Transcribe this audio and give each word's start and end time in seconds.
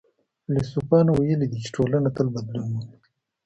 فيلسوفانو 0.45 1.11
ويلي 1.19 1.45
دي 1.51 1.57
چي 1.63 1.69
ټولنه 1.75 2.09
تل 2.15 2.27
بدلون 2.35 2.65
مومي. 2.71 2.91